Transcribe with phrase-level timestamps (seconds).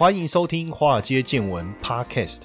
[0.00, 2.44] 欢迎收听《华尔街见闻》Podcast。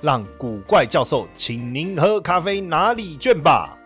[0.00, 3.78] 让古怪教授请您喝咖啡拿礼券吧。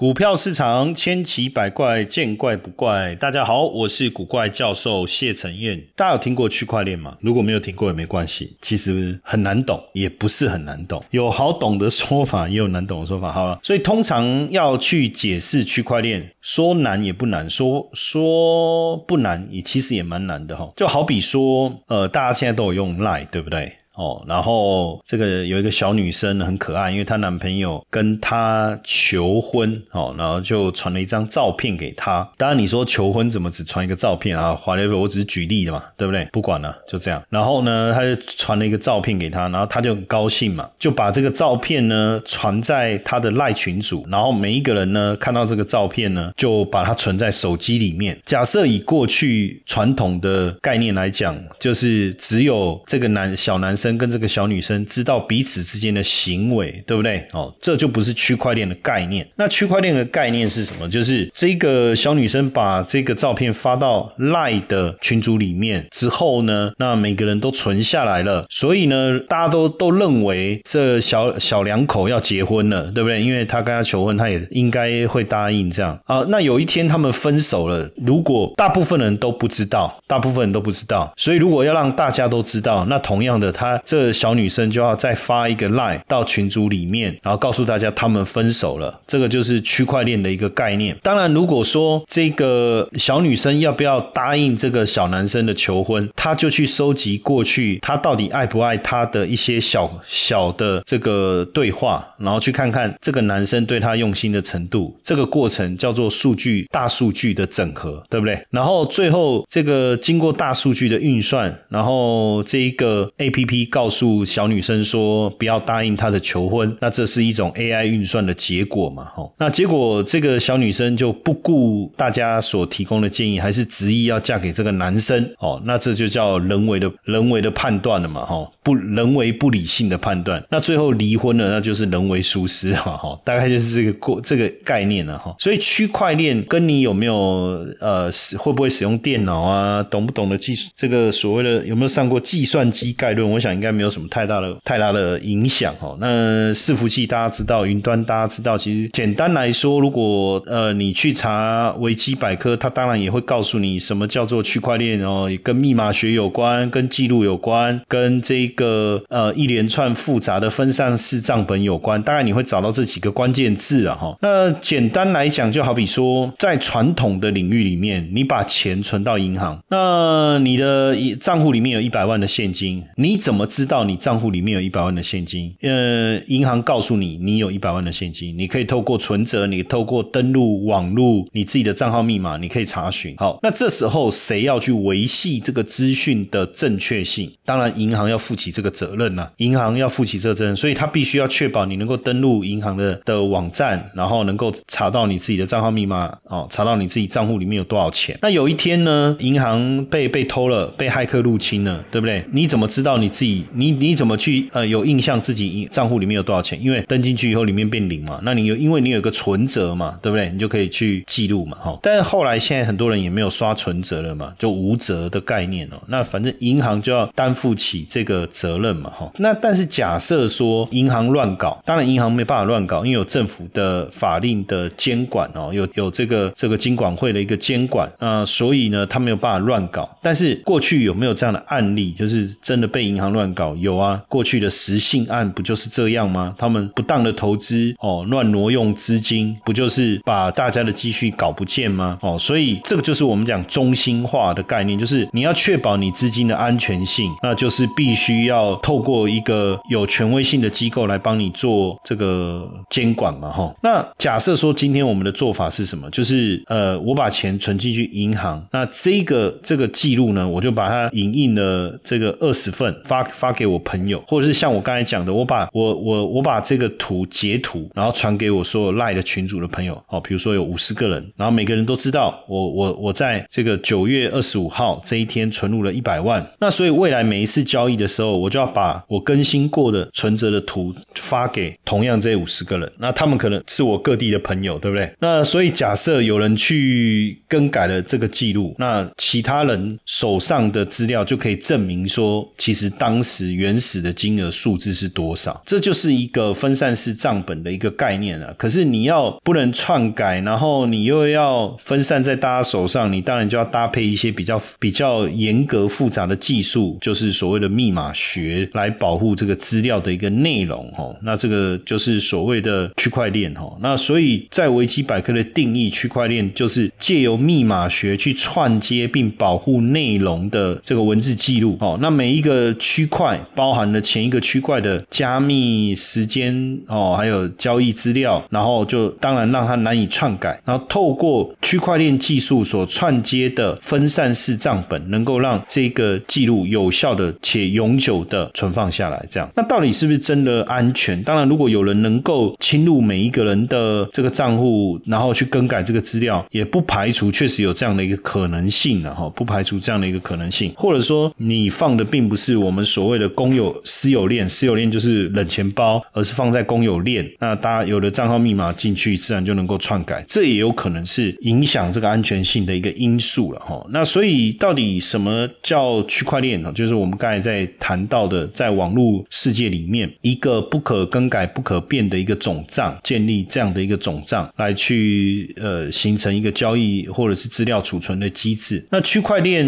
[0.00, 3.14] 股票市场千奇百怪，见怪不怪。
[3.16, 5.78] 大家好，我是古怪教授谢承彦。
[5.94, 7.18] 大家有听过区块链吗？
[7.20, 13.30] 如果没有听过也没关系，其实很难懂，也不是很难懂，有好懂的说法，也有难懂的说法。
[13.30, 20.72] 好了，所以通常要去解释区块链，说难也不难，说说不难也其实也蛮难的哈。
[20.76, 23.76] 就好比说，呃，大家现在都有用 Line，对不对？
[24.00, 32.26] 哦，然后这个有一个小女生很可爱，因为她男朋友跟她求婚，哦，然后就传了一张照片给她。
[32.38, 34.54] 当然，你说求婚怎么只传一个照片啊？
[34.54, 36.26] 华莱士，我只是举例的嘛，对不对？
[36.32, 37.22] 不管了，就这样。
[37.28, 48.18] 然后呢，他就传了一个照片给她，然后她就很高兴嘛，就把这个照片呢传在她的赖群组，然后每一个人呢看到这个照片呢，就把它存在手机里面。
[48.24, 53.89] 假设以过去传统的概念来讲，就是只有这个男小男生。
[53.96, 57.26] 跟这个小女生知道彼此之间的行为，对不对？
[57.32, 59.26] 哦，这就不是区块链的概念。
[59.36, 60.88] 那区块链的概念是什么？
[60.88, 73.22] 就是这个小女生把这个照片发到赖的群组里面之后呢，那每个人都存下来了，所以呢，大家都都认为这小小两口要结婚了，对不对？
[73.22, 76.24] 因为他跟他求婚，他也应该会答应这样啊。
[76.28, 83.69] 那有一天他们分手了，如果大部分人都不知道，大部分人都不知道，所以如果要让大家都知道，那同样的他。
[83.84, 89.00] 这小女生就要再发一个 line 到群组里面，然后告诉大家他们分手了。
[89.06, 90.96] 这个就是区块链的一个概念。
[91.02, 104.98] 当然，如果说这个小女生要不要答应这个小男生的求婚，她就去收集过去她到底爱不爱他的一些小小的这个对话，然后去看看这个男生对他用心的程度。
[105.02, 108.40] 这个过程叫做数据大数据的整合，对不对？
[108.50, 113.90] 然后最后这个经过大数据的运算，然后这一个 A P P 告。
[113.90, 119.10] 诉小女生说不要答应他的求婚，那这是一种 AI 运算的结果嘛？
[119.16, 125.28] 吼，那结果这个小女生就不顾大家所提供的建议，还是执意要嫁给这个男生。
[125.40, 128.24] 哦，那这就叫人为的人为的判断了嘛？
[128.24, 130.40] 吼，不人为不理性的判断。
[130.48, 132.96] 那最后离婚了，那就是人为疏失哈。
[132.96, 135.34] 哈，大概就是这个过这个概念了哈。
[135.40, 143.28] 所以区块链跟你有没有呃会不会使用电脑啊，懂不懂得计这个所谓的有没有上过计算机概论？
[143.28, 143.70] 我想应该。
[143.70, 145.96] 没有什么太大的太大的影响哦。
[146.00, 162.02] 那伺服器大家知道，云端大家知道，其实简单来说，如果呃你去查维基百科，它当然也会告诉你什么叫做区块链哦，跟密码学有关，跟记录有关，跟这个呃一连串复杂的分散式账本有关。
[162.02, 164.16] 大概你会找到这几个关键字啊哈。
[164.20, 173.50] 那简单来讲，就好比说，在传统的领域里面，你把钱存到银行，那你的账户里面有一百万的现金，你怎么么？
[173.50, 183.16] 知道你账户里面有一百万的现金，呃，银行告诉你你有一百万的现金，你可以透过存折，你透过登录网络，你自己的账号密码，你可以查询。
[183.16, 187.32] 好，那这时候谁要去维系这个资讯的正确性？
[187.44, 198.16] 当然，银行要负起这个责任呐，银行要负起这个责任，所以他必须要确保你能够登录银行的的网站，然后能够查到你自己的账号密码，哦，查到你自己账户里面有多少钱。
[198.22, 202.24] 那有一天呢，银行被被偷了，被骇客入侵了，对不对？
[202.32, 203.29] 你怎么知道你自己？
[203.54, 206.60] 你你怎么去呃有印象自己账户里面有多少钱？
[206.62, 210.30] 因为登进去以后里面变零嘛，那你有因为你有个存折嘛，对不对？
[210.30, 211.78] 你就可以去记录嘛，哈。
[211.82, 215.76] 但是后来现在很多人也没有刷存折了嘛，就无责的概念哦。
[215.86, 219.10] 那反正银行就要担负起这个责任嘛，哈。
[219.18, 229.88] 那但是假设说银行乱搞，当然银行没办法乱搞，因为有政府的法令的监管哦，有有这个这个金管会的一个监管啊，所以呢他没有办法乱搞。
[230.02, 233.19] 但是过去有没有这样的案例，就是真的被银行乱？
[233.20, 233.54] 乱搞？
[233.56, 236.34] 有啊，过去的实信案不就是这样吗？
[236.38, 241.98] 他们不当的投资哦，乱挪用资金，不就是把大家的积蓄搞不见吗？
[242.00, 253.54] 哦，所以这个就是我们讲中心化的概念，就是你要确保你资金的安全性，那就是必须要透过一个有权威性的机构来帮你做这个监管嘛，哈。
[253.62, 255.90] 那假设说今天我们的做法是什么？
[255.90, 284.92] 就是呃，我把钱存进去银行，那这个这个记录呢，我就把它影印了这个二十份发发给我朋友，或者是像我刚才讲的，我把我我我把这个图截图，然后传给我所有赖的群主的朋友，哦，比如说有五十个人，然后每个人都知道我我我在这个九月二十五号这一天存入了一百万，那所以未来每一次交易的时候，我就要把我更新过的存折的图发给同样这五十个人，那他们可能是我各地的朋友，对不对？
[285.00, 298.34] 那所以假设有人去更改了这个记录，那其他人手上的资料就可以证明说，其实当时原始的金额数字是多少，这就是一个分散式账本的一个概念啊。
[298.36, 310.96] 可是你要不能篡改，然后你又要分散在大家手上，你当然就要搭配一些比较比较严格复杂的技术，就是所谓的密码学来保护这个资料的一个内容哦。
[311.02, 313.56] 那这个就是所谓的区块链哦。
[313.60, 321.78] 那所以在维基百科的定义，区块链就是借由密码学去串接并保护内容的这个文字记录哦。
[321.80, 330.40] 那每一个区区块包含了前一个区块的加密时间哦，还有交易资料，然后就当然让它难以篡改。
[330.46, 339.04] 然后透过区块链技术所串接的分散式账本，能够让这个记录有效的且永久的存放下来。
[339.10, 341.02] 这样，那到底是不是真的安全？
[341.02, 363.66] 当然，如果有人能够侵入每一个人的这个账户，然后去更改这个资料，也不排除确实有这样的一个可能性的哈，不排除这样的一个可能性，或者说你放的并不是我们所谓的公有私有链，私有链就是冷钱包，而是放在公有链，那大家有了账号密码进去，自然就能够篡改，这也有可能是影响这个安全性的一个因素了哈。
[363.70, 366.52] 那所以到底什么叫区块链呢？
[366.52, 378.64] 就是我们刚才在谈到的，在网络世界里面，一个不可更改、不可变的一个总账，建立这样的一个总账来去呃形成一个交易或者是资料储存的机制。
[378.70, 379.44] 那区块链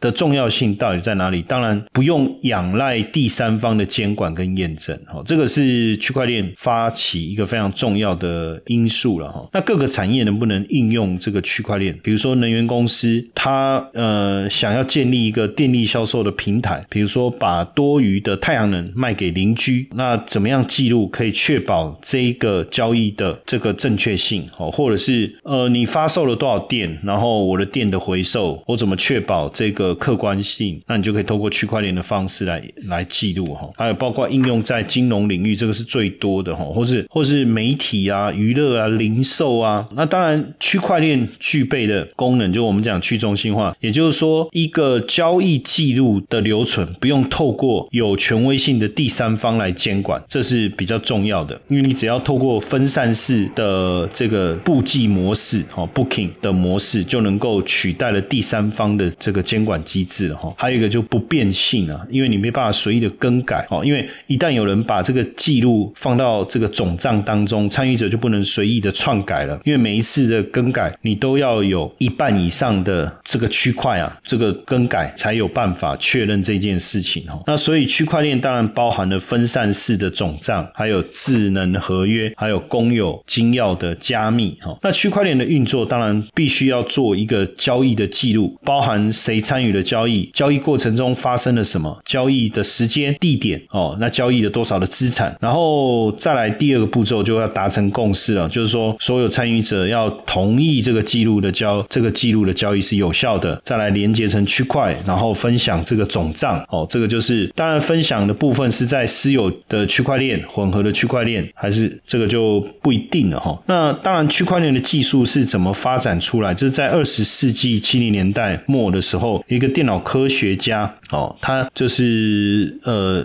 [0.00, 1.42] 的重要性到底在哪里？
[1.42, 9.48] 当然不用养仰赖第三方的监管跟验证，哈，这个是区块链发起一个非常重要的因素了，哈。
[9.52, 11.98] 那各个产业能不能应用这个区块链？
[12.02, 24.48] 比如说能源公司，它呃想要建立一个电力销售的平台，比如说把多余的太阳能卖给邻居，那怎么样记录可以确保这一个交易的这个正确性？
[24.58, 30.80] 哦，或者是呃你发售了多少电，然后我的电的回收，我怎么确保这个客观性？
[30.86, 33.68] 那你就可以透过区块链的方式来来来记录哈。
[33.76, 39.88] 还有包括应用在金融领域，这个是最多的哈，或是或是媒体啊、娱乐啊、零售啊。
[39.94, 51.60] 那当然，区块链具备的功能，就我们讲去中心化，也就是说，一个交易记录的留存不用透过有权威性的第三方来监管，这是比较重要的。
[51.68, 60.52] 因为你只要透过分散式的这个布记模式，哈，booking 的模式，就能够取代了第三方的这个监管机制了哈。
[60.56, 77.40] 还有一个就不变性啊，因为你没办法随意的更改哦，因为一旦有人把这个记录放到这个总账当中，参与者就不能随意的篡改了，因为每一次的更改，你都要有一半以上的这个区块啊，这个更改才有办法确认这件事情哈。
[77.46, 84.76] 那所以区块链当然包含了分散式的总账，还有智能合约，还有公有金钥的加密哈。
[84.82, 113.60] 那区块链的运作当然必须要做一个交易的记录，包含谁参与了交易，交易过程中发生了什么，交易的时间、地点哦，那交易了多少的资产，然后再来第二个步骤就要达成共识了，就是说所有参与者要同意这个记录的交这个记录的交易是有效的，再来连接成区块，然后分享这个总账哦，这个就是当然分享的部分是在私有的区块链、混合的区块链，还是这个就不一定了哈。
[113.66, 116.52] 那当然区块链的技术是怎么发展出来？
[116.54, 123.24] 这是在二十世纪七零年代末的时候，一个电脑科学家哦，他就是呃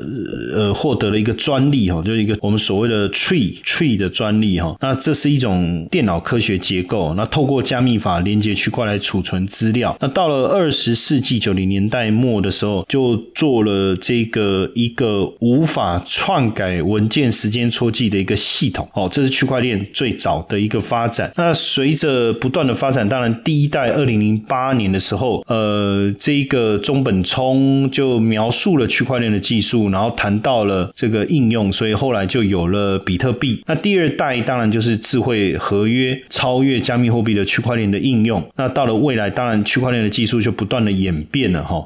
[0.53, 4.75] 呃获得了一个专利哈，就是一个我们所谓的 tree tree 的专利哈。
[4.82, 9.96] 那这是一种电脑科学结构，那透过加密法连接区块来储存资料。
[10.01, 21.32] 那到了二十世纪九零年代末的时候，就做了这个一个无法篡改文件时间戳记的一个系统哦，这是区块链最早的一个发展。
[21.38, 33.62] 那随着不断的发展，当然第一代二零零八年的时候，呃，这个中本聪就描述了区块链的技术，然后谈到了这个应用，所以后来就有了比特币。
[33.67, 38.41] 那第二代当然就是智慧合约，超越加密货币的区块链的应用。
[38.55, 41.86] 那到了未来，当然区块链的技术就不断的演变了哈。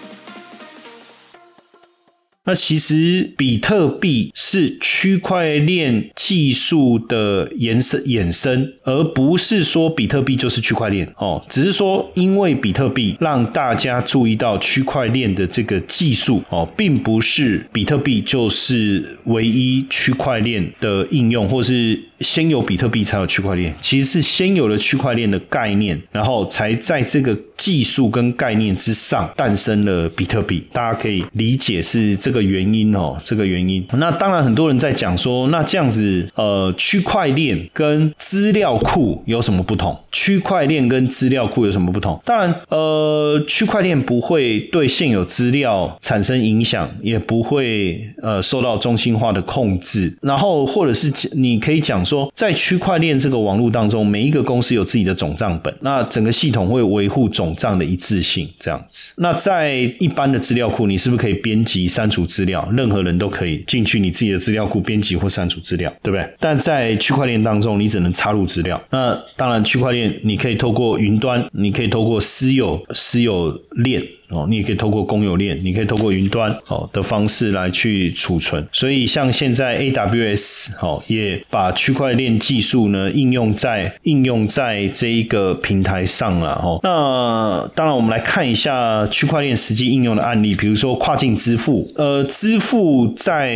[2.43, 11.43] 那其实比特币是区块链技术的延伸衍生，而不是说比特币就是区块链哦。
[11.47, 22.01] 只是说，因为比特币让大家注意到区块链的这个技术哦，并不是比特币就是唯一区块链的应用，或是。
[22.21, 30.63] 先有比特币才有区块链，其实是先有了区块链的概念，然后才在这个技术跟概念之上诞生了比特币。
[30.71, 33.85] 大家可以理解是这这个原因哦，这个原因。
[33.97, 39.99] 那当然很多人在讲说，那这样子呃，区块链跟资料库有什么不同？
[40.11, 42.21] 区块链跟资料库有什么不同？
[42.25, 50.13] 当然呃，区块链不会对现有资料产生影响，也不会呃受到中心化的控制。
[50.21, 52.01] 然后或者是你可以讲。
[52.01, 59.13] 说在区块链这个网络当中，每一个公司有自己的总账本，那整个系统会维护总账的一致性，这样子。
[59.17, 62.67] 那在一般的资料库，你是不是可以编辑、删除资料？
[62.75, 66.27] 任何人都可以进去你自己的资料库编辑或删除资料，对不对？
[66.39, 68.81] 但在区块链当中，你只能插入资料。
[68.89, 74.01] 那当然，区块链你可以透过云端，你可以透过私有私有链。
[74.31, 78.65] 哦，你也可以透过公有链，你可以透过云端哦的方式来去储存。
[78.71, 86.79] 所以像现在 AWS 哦也把区块链技术呢应用在应用在这一个平台上了哦。
[86.83, 91.87] 那当然，我们来看一下区块链实际应用的案例，比如说跨境支付。
[91.95, 93.53] 呃，支付在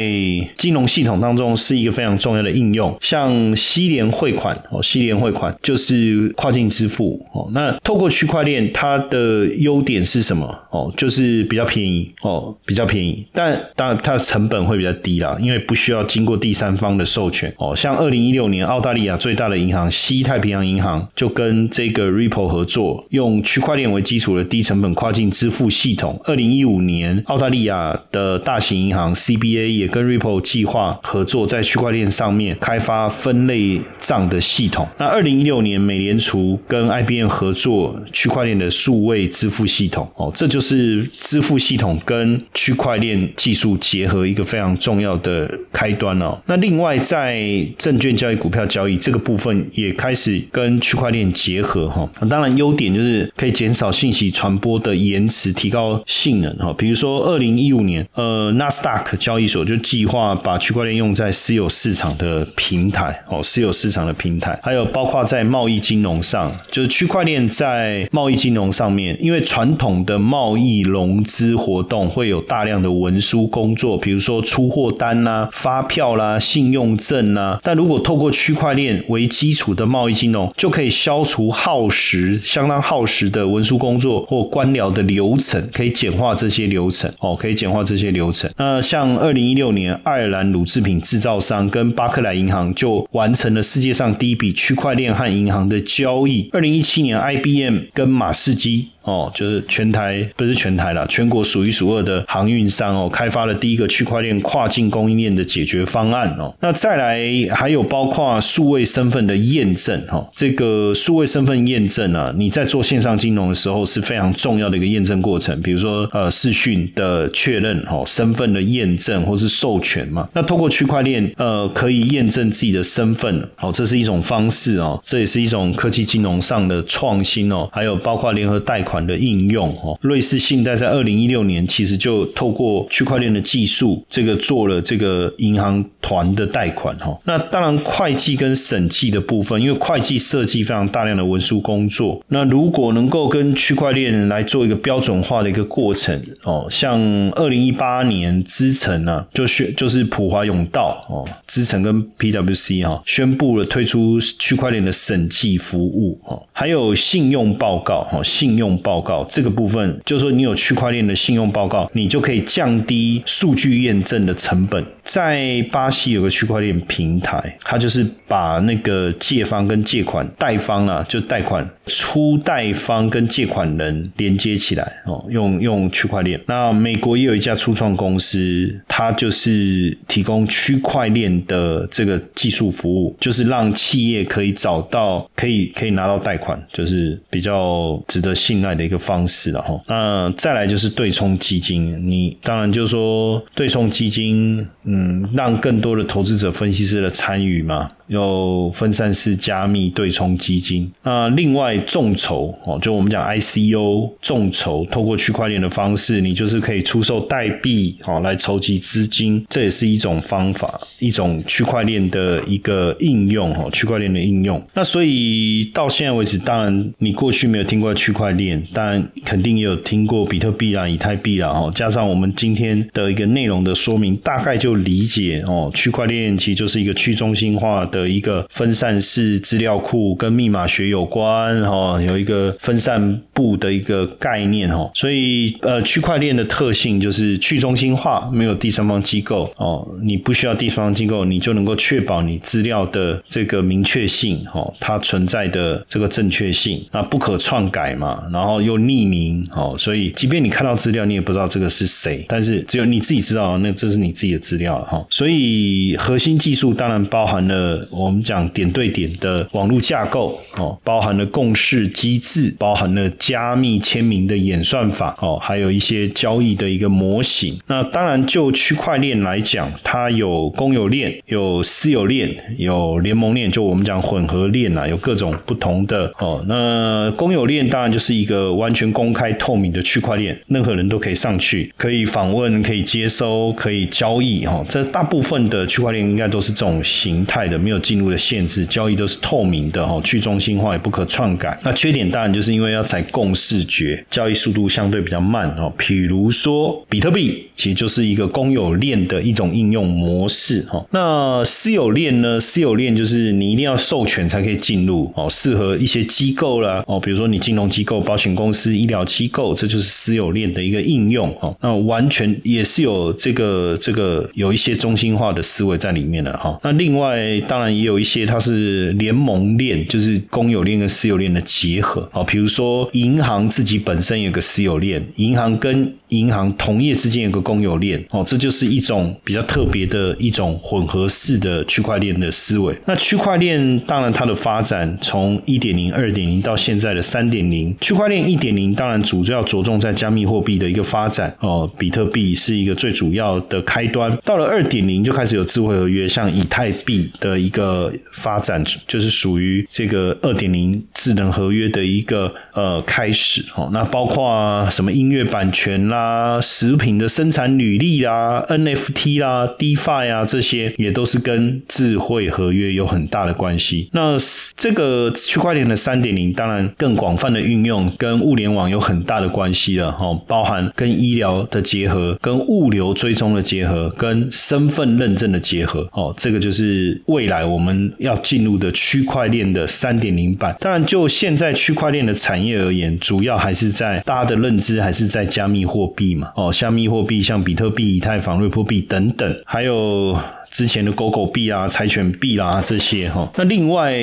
[0.57, 7.49] 金融系统当中是一个非常重要的应用，像西联汇款哦，西联汇款就是跨境支付哦。
[7.53, 10.59] 那透过区块链，它的优点是什么？
[10.75, 17.73] 哦，就是比较便宜哦，比较便宜，但当然它的成本会比较低啦，因为不需要经过第三方的授权哦。
[17.73, 26.19] 像二零一六年，澳大利亚最大的银行西太平洋银行就跟这个 Ripple 合作，用区块链为基础的低成本跨境支付系统。
[26.25, 34.85] 二零一五年，澳大利亚的大型银行 CBA 也跟 Ripple 计划合作，在区块链上面开发分类账的系统。
[34.97, 40.64] 那二零一六年，美联储跟 IBM 合作区块链的数位支付系统哦，这就是。
[40.65, 46.37] 是支付系统跟区块链技术结合一个非常重要的开端哦。
[46.47, 47.37] 那另外在
[47.77, 52.09] 证券交易、股票交易这个部分也开始跟区块链结合哈。
[52.29, 56.73] 当然优点就是可以减少信息传播的延迟，提高性能哈。
[56.77, 77.59] 比如说二零一五年，呃，纳斯达克交易所就计划把区块链用在私有市场的平台哦，私有市场的平台，还有包括在贸易金融上，就是区块链在贸易金融上面，因为传统的贸贸易融资活动会有大量的文书工作，比如说出货单呐、发票啦、信用证呐。
[77.63, 88.47] 但如果透过区块链为基础的贸易金融，就可以消除耗时、相当耗时的文书工作或官僚的流程，可以简化这些流程哦，可以简化这些流程。
[88.55, 96.47] 那像二零一六年，爱尔兰乳制品制造商跟巴克莱银行就完成了世界上第一笔区块链和银行的交易。
[96.53, 98.89] 二零一七年，IBM 跟马士基。
[99.05, 106.53] 哦，就是全台不是全台了，全国数一数二的航运商哦，开发了第一个区块链跨境供应链的解决方案哦。
[106.59, 120.27] 那再来还有包括数位身份的验证哈，这个数位身份验证啊，你在做线上金融的时候是非常重要的一个验证过程，比如说呃视讯的确认哦，身份的验证或是授权嘛。
[120.33, 128.94] 那透过区块链呃可以验证自己的身份哦，这是一种方式哦，这也是一种科技金融上的创新哦，还有包括联合贷款。
[128.95, 137.19] 款的应用哦，瑞士信贷在二零一六年其实就透过区块链的技术，这个做了这个银行团的贷款哈。
[137.25, 146.97] 那当然会计跟审计的部分，因为会计设计非常大量的文书工作，那如果能够跟区块链来做一个标准化的一个过程哦，像
[147.31, 158.65] 二零一八年资诚呢，就是就是普华永道哦，资诚跟 PWC 哈宣布了推出区块链的审计服务哦，还有信用报告哈，信用。
[158.85, 164.85] 报告这个部分，就是说你有区块链的信用报告，你就可以降低数据验证的成本。
[165.03, 176.39] 在巴西有个区块链平台，它就是把那个借方跟借款贷方啊，就贷款出贷方跟借款人连接起来哦，用用区块链。
[176.47, 189.79] 那美国也有一家初创公司，它就是提供区块链的这个技术服务，就是让企业可以找到可以可以拿到贷款，就是比较值得信赖的一个方式了哈。
[189.87, 194.67] 那再来就是对冲基金，你当然就是说对冲基金。
[194.87, 197.89] 嗯，让更多的投资者、分析师的参与嘛。
[198.07, 214.63] 有分散式加密对冲基金，那另外众筹哦，就我们讲 ICO 众筹，透过区块链的方式，你就是可以出售代币哦，来筹集资金，这也是一种方法，一种区块链的一个应用哦，区块链的应用。
[214.75, 227.75] 那所以到现在为止，当然你过去没有听过区块链，当然肯定也有听过比特币啦、以太币啦哦，加上我们今天的一个内容的说明，大概就理解哦，区块链其实就是一个去中心化。
[227.91, 257.87] 的一个分散式资料库跟密码学有关哈，有一个分散部的一个概念哈，所以呃，区块链的特性就是去中心化，没有第三方机构哦，你不需要第三方机构，你就能够确保你资料的这个明确性哈，它存在的这个正确性，那不可篡改嘛，然后又匿名哦，所以即便你看到资料，你也不知道这个是谁，但是只有你自己知道，那这是你自己的资料哈，所以核心技术当然包含了。
[257.91, 267.57] 我们讲点对点的网络架构哦，包含了共识机制，包含了加密签名的演算法哦，还有一些交易的一个模型。
[267.67, 276.43] 那当然，就区块链来讲，它有公有链、有私有链、有联盟链，就我们讲混合链啊，有各种不同的哦。
[276.47, 284.65] 那公有链当然就是一个完全公开透明的区块链，任何人都可以上去，可以访问、可以接收、可以交易哈。
[284.67, 287.79] 这大部分的区块链应该都是这种形态的，没有。
[287.85, 291.55] 进入的限制，交易都是透明的哈，去中心化也不可篡改。
[291.61, 295.71] 那缺点当然就是因为要采共视觉，交易速度相对比较慢哦。
[295.77, 300.83] 比如说比特币，其实就是一个公有链的一种应用模式哈。
[300.89, 302.39] 那私有链呢？
[302.39, 311.55] 私有链就是你一定要授权才可以进入哦，适合一些机构啦哦，比如说你金融机构、保险公司、医疗机构，这就是私有链的一个应用哦。
[311.61, 316.57] 那完全也是有这个这个有一些中心化的思维在里面的哈。
[316.63, 317.65] 那另外当然。
[317.75, 322.23] 也有一些它是联盟链，就是公有链跟私有链的结合啊。
[322.23, 332.73] 比如说银行自己本身有个私有链，银行跟银行同业之间有个公有链哦，这就是一种比较特别的一种混合式的区块链的思维。
[332.85, 344.15] 那区块链当然它的发展从一点零、二点零到现在的三点零，区块链一点零当然主要着重在加密货币的一个发展哦，比特币是一个最主要的开端。
[344.23, 353.69] 到了二点零就开始有智慧合约，像以太币的一个发展，就是属于这个二点零智能合约的一个呃开始哦。
[353.73, 356.39] 那包括什么音乐版权啦。
[356.41, 363.89] 食品的生产履历啦，NFT 啦，DeFi 啊，这些也都是跟智慧合约有很大的关系。
[363.93, 364.17] 那
[364.55, 375.89] 这个区块链的三点零，当然更广泛的运用，跟物联网有很大的关系了哦，包含跟医疗的结合，跟物流追踪的结合，跟身份认证的结合。
[375.91, 380.55] 哦，这个就是未来我们要进入的区块链的三点零版。
[380.59, 390.15] 当然，就现在区块链的产业而言，主要还是在大家的认知还是在加密货币嘛，哦，加密货币像比特币、以太坊、瑞波币等等，还有。
[390.55, 393.93] 之前的狗狗币啊、柴犬币啦这些哈，那另外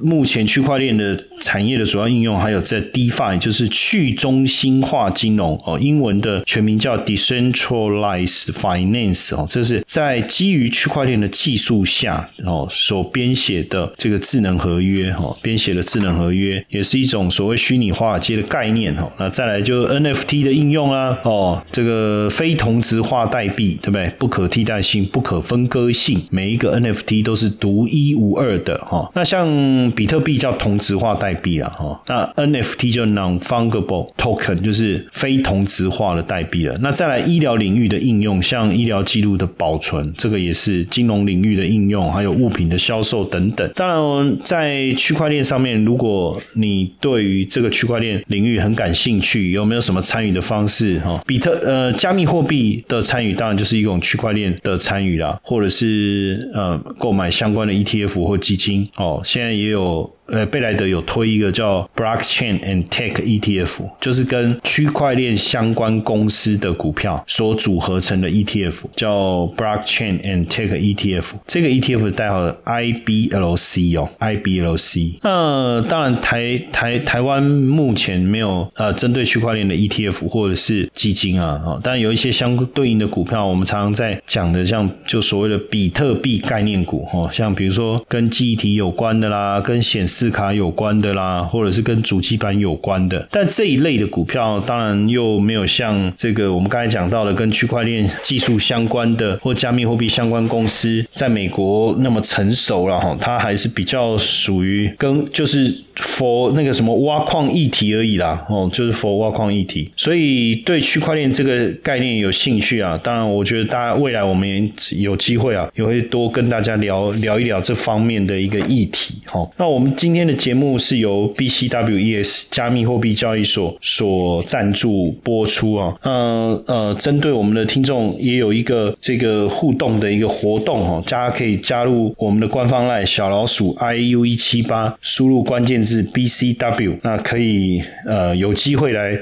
[0.00, 19.12] 目前区块链的产业的主要应用还有在 DeFi，就是去中心化金融哦，英文的全名叫 Decentralized Finance 哦，这是在基于区块链的技术下哦所编写的这个智能合约哈，编写的智能合约也是一种所谓虚拟华尔街的概念哈。
[19.18, 24.08] 那再来就 NFT 的应用啊哦，这个非同质化代币对不对？
[24.18, 25.90] 不可替代性、不可分割。
[25.98, 29.48] 性每一个 NFT 都是独一无二的哈，那像
[29.96, 36.78] 比特币叫同质化代币了哈，那 NFT 就 non-fungible token 就是非同质化的代币了。
[36.80, 43.68] 那再来医疗领域的应用，像医疗记录的保存，这个也是金融领域的应用，还有物品的销售等等。
[43.74, 51.20] 当然，在区块链上面，如果你对于这个区块链领域很感兴趣，有没有什么参与的方式哈？
[51.26, 55.87] 比特呃，加密货币的参与，当然就是一种区块链的参与啦，或者是。
[55.88, 58.88] 是呃，购买相关的 ETF 或基金。
[58.96, 71.24] 哦，现在也有呃，贝莱德有推一个叫 Blockchain and Tech ETF，就是跟区块链相关公司的股票所组合成的 ETF，叫 Blockchain and Tech ETF。
[71.46, 75.18] 这个 ETF 的代号 IBLC 哦，IBLC。
[75.22, 93.28] 那当然，台台台湾目前没有呃针对区块链的 ETF 或者是基金啊，哦，但有一些相对应的股票，我们常常在讲的，像就所谓的比特币概念股，哦，像比如说跟记忆体有关的啦，跟显示卡有关的啦，或者是跟主机板有关的。
[93.30, 105.84] 但这一类的股票，当然又没有像这个我们刚才讲到的跟区块链技术相关的或加密货币相关公司，在美国那么成熟了哈，它还是比较属于跟就是。
[106.02, 112.98] For 那个什么挖矿议题而已啦，哦，就是 for 挖矿议题，所以对区块链这个概念有兴趣啊。
[113.02, 119.14] 当然，我觉得大家未来我们有机会啊，也会多跟大家聊聊一聊这方面的一个议题。
[119.24, 125.96] 哈，那我们今天的节目是由 BCWES 加密货币交易所所赞助播出啊。
[126.02, 135.78] 呃呃，针对我们的听众也有一个这个互动的一个活动哈，大家可以加入我们的官方 line 小老鼠 iu 一七八，输入关键。
[135.88, 139.18] 是 BCW，那可以呃有机会来。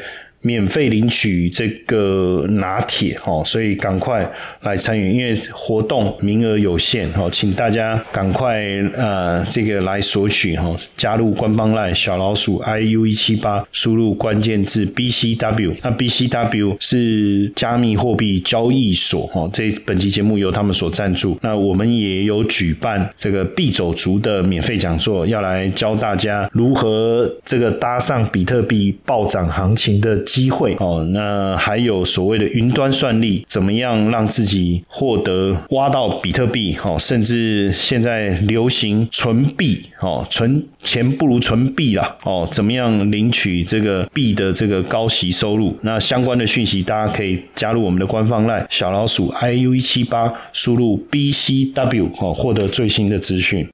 [0.46, 4.24] 免费领取这个拿铁哈，所以赶快
[4.60, 8.62] 来参与，因为活动名额有限哈，请大家赶快
[8.94, 30.16] 呃这个来索取哈，加入官方 LINE 小老鼠 iu 一七八，输入关键字 BCW，那 BCW 是加密货币交易所哈，这本期节目由他们所赞助，那我们也有举办这个币走族的免费讲座，要来教大家如何这个搭上比特币暴涨行情的。
[30.36, 36.76] 机会哦，那还有所谓的云端算力，怎么样让自己获得挖到比特币？
[36.84, 45.74] 哦，甚至现在流行存币，哦，存钱不如存币啦，哦，怎么样领取这个币的这个高息收入？
[45.80, 53.66] 那相关的讯息，大家可以加入我们的官方 LINE 小老鼠 iu 一七八，输入 bcw 哦，获得最新的资讯。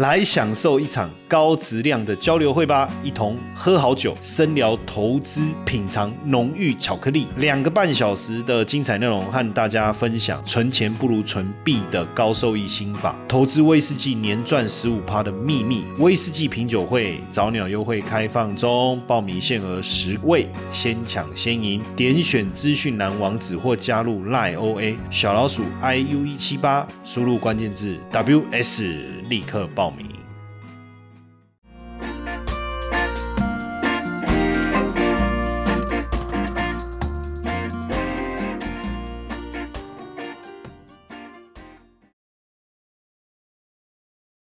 [0.00, 15.84] 来享受一场高质量的交流会吧，一同喝好酒，深聊投资，品尝浓郁巧克力，两个半小时的精彩内容，和大家分享存钱不如存币的高收益心法，投资威士忌年赚十五趴的秘密。
[15.98, 21.82] 威士忌品酒会早鸟优惠开放中，报名限额十位，先抢先赢。
[21.94, 29.20] 点选资讯栏网址或加入 Lieoa 小老鼠 iu 一七八，输入关键字 WS。
[29.30, 30.19] 立刻报名。